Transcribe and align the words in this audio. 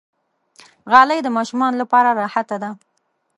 غالۍ 0.91 1.19
د 1.23 1.27
ماشومانو 1.37 1.79
لپاره 1.81 2.09
راحته 2.21 2.55
ده. 2.63 2.69